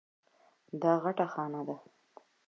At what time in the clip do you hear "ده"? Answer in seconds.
1.67-1.75